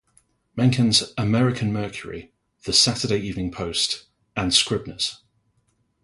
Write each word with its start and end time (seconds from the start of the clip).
Mencken's 0.55 1.13
"American 1.15 1.71
Mercury", 1.71 2.33
the 2.63 2.73
"Saturday 2.73 3.19
Evening 3.19 3.51
Post" 3.51 4.05
and 4.35 4.51
"Scribner's". 4.51 5.21